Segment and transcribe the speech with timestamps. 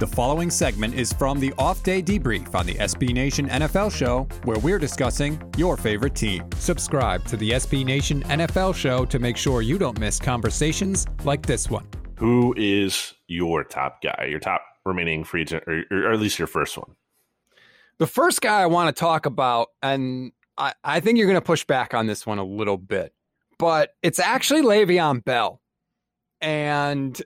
[0.00, 4.26] The following segment is from the off day debrief on the SB Nation NFL show,
[4.44, 6.48] where we're discussing your favorite team.
[6.56, 11.44] Subscribe to the SB Nation NFL show to make sure you don't miss conversations like
[11.44, 11.86] this one.
[12.16, 16.48] Who is your top guy, your top remaining free agent, or, or at least your
[16.48, 16.96] first one?
[17.98, 21.42] The first guy I want to talk about, and I, I think you're going to
[21.42, 23.12] push back on this one a little bit,
[23.58, 25.60] but it's actually Le'Veon Bell.
[26.40, 27.20] And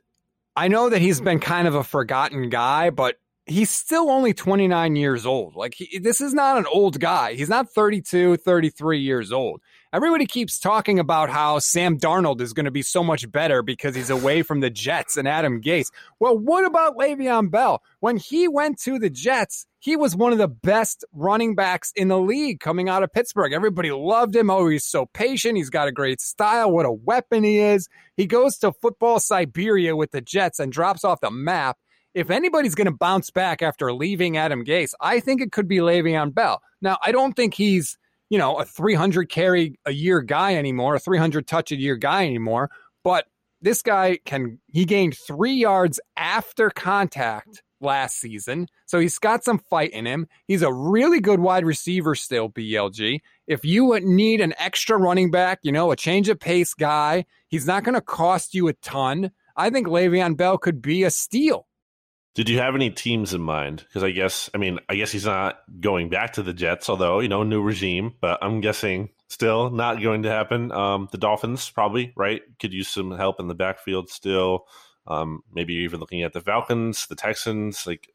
[0.57, 3.17] I know that he's been kind of a forgotten guy, but
[3.47, 5.55] he's still only 29 years old.
[5.55, 7.35] Like, he, this is not an old guy.
[7.35, 9.61] He's not 32, 33 years old.
[9.93, 13.95] Everybody keeps talking about how Sam Darnold is going to be so much better because
[13.95, 15.93] he's away from the Jets and Adam Gase.
[16.19, 17.81] Well, what about Le'Veon Bell?
[18.01, 22.09] When he went to the Jets, he was one of the best running backs in
[22.09, 23.53] the league coming out of Pittsburgh.
[23.53, 24.51] Everybody loved him.
[24.51, 25.59] Oh, he's so patient.
[25.59, 26.73] He's got a great style.
[26.73, 27.89] What a weapon he is.
[28.17, 31.79] He goes to football Siberia with the Jets and drops off the map.
[32.15, 35.79] If anybody's going to bounce back after leaving Adam Gase, I think it could be
[35.79, 36.63] Le'Veon Bell.
[36.81, 37.99] Now, I don't think he's
[38.35, 42.27] you know, a 300 carry a year guy anymore, a 300 touch a year guy
[42.27, 42.71] anymore.
[43.03, 43.27] But
[43.61, 48.67] this guy can, he gained three yards after contact last season.
[48.87, 50.27] So he's got some fight in him.
[50.49, 53.21] He's a really good wide receiver still, BLG.
[53.47, 57.67] If you need an extra running back, you know, a change of pace guy, he's
[57.67, 59.31] not going to cost you a ton.
[59.57, 61.69] I think Le'Veon Bell could be a steal.
[62.35, 63.85] Did you have any teams in mind?
[63.87, 67.21] Because I guess, I mean, I guess he's not going back to the Jets, although
[67.21, 68.15] you know, new regime.
[68.21, 70.73] But I'm guessing still not going to happen.
[70.73, 74.67] Um, the Dolphins probably right could use some help in the backfield still.
[75.07, 77.87] Um, maybe even looking at the Falcons, the Texans.
[77.87, 78.09] Like,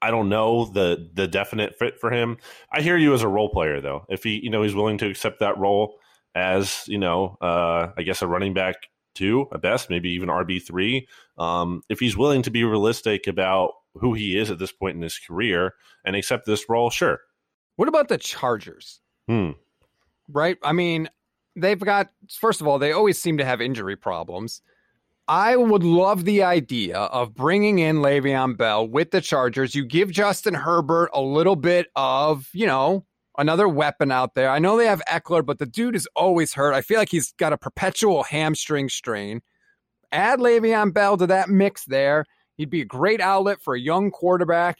[0.00, 2.38] I don't know the the definite fit for him.
[2.72, 4.06] I hear you as a role player though.
[4.08, 5.98] If he, you know, he's willing to accept that role
[6.34, 8.88] as you know, uh, I guess a running back
[9.18, 11.08] two at best, maybe even RB three.
[11.36, 15.02] Um, if he's willing to be realistic about who he is at this point in
[15.02, 15.74] his career
[16.04, 17.20] and accept this role, sure.
[17.76, 19.00] What about the Chargers?
[19.28, 19.50] Hmm.
[20.28, 20.58] Right.
[20.62, 21.08] I mean,
[21.56, 24.62] they've got first of all, they always seem to have injury problems.
[25.28, 29.74] I would love the idea of bringing in Le'Veon Bell with the Chargers.
[29.74, 33.04] You give Justin Herbert a little bit of, you know,
[33.38, 34.50] another weapon out there.
[34.50, 36.74] I know they have Ekeler, but the dude is always hurt.
[36.74, 39.40] I feel like he's got a perpetual hamstring strain.
[40.12, 42.26] Add Le'Veon Bell to that mix there.
[42.56, 44.78] He'd be a great outlet for a young quarterback.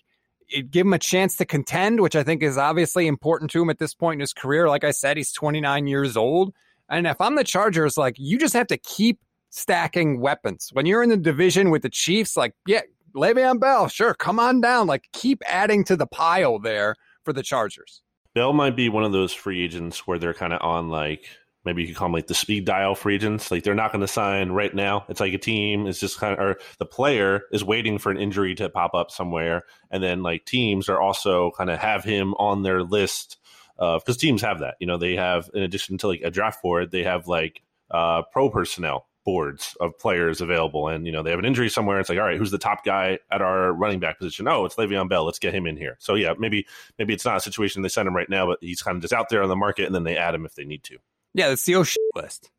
[0.50, 3.70] It'd give him a chance to contend, which I think is obviously important to him
[3.70, 4.68] at this point in his career.
[4.68, 6.52] Like I said, he's 29 years old.
[6.88, 9.20] And if I'm the Chargers, like you just have to keep
[9.50, 10.70] stacking weapons.
[10.72, 12.80] When you're in the division with the Chiefs, like, yeah,
[13.14, 14.86] Le'Veon Bell, sure, come on down.
[14.86, 18.02] Like keep adding to the pile there for the Chargers.
[18.34, 21.28] Bell might be one of those free agents where they're kind of on like
[21.64, 23.50] maybe you could call them like the speed dial free agents.
[23.50, 25.04] Like they're not going to sign right now.
[25.08, 28.18] It's like a team is just kind of, or the player is waiting for an
[28.18, 32.34] injury to pop up somewhere, and then like teams are also kind of have him
[32.34, 33.38] on their list
[33.78, 34.76] of because teams have that.
[34.80, 38.22] You know, they have in addition to like a draft board, they have like uh,
[38.32, 40.88] pro personnel boards of players available.
[40.88, 42.00] And, you know, they have an injury somewhere.
[42.00, 44.48] It's like, all right, who's the top guy at our running back position?
[44.48, 45.26] Oh, it's Le'Veon Bell.
[45.26, 45.96] Let's get him in here.
[46.00, 46.66] So, yeah, maybe
[46.98, 49.12] maybe it's not a situation they send him right now, but he's kind of just
[49.12, 50.96] out there on the market and then they add him if they need to.
[51.34, 52.50] Yeah, that's the oh shit list.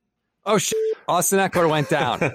[0.45, 0.77] Oh shit,
[1.07, 2.19] Austin Ekeler went down.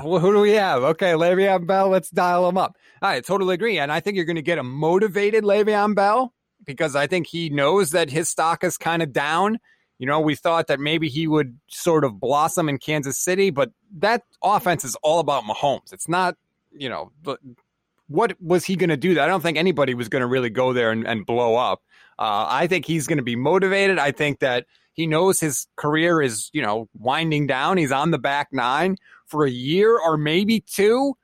[0.00, 0.84] who do we have?
[0.84, 1.88] Okay, Le'Veon Bell.
[1.88, 2.76] Let's dial him up.
[3.02, 6.32] I totally agree, and I think you're going to get a motivated Le'Veon Bell
[6.64, 9.58] because I think he knows that his stock is kind of down
[9.98, 13.70] you know, we thought that maybe he would sort of blossom in Kansas City, but
[13.98, 15.92] that offense is all about Mahomes.
[15.92, 16.36] It's not,
[16.70, 17.12] you know,
[18.08, 19.14] what was he going to do?
[19.14, 21.82] That I don't think anybody was going to really go there and, and blow up.
[22.18, 23.98] Uh, I think he's going to be motivated.
[23.98, 27.76] I think that he knows his career is, you know, winding down.
[27.76, 28.96] He's on the back nine
[29.26, 31.14] for a year or maybe two.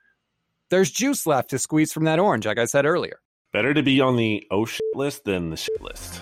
[0.69, 3.19] There's juice left to squeeze from that orange, like I said earlier.
[3.51, 6.21] Better to be on the oh shit list than the shit list.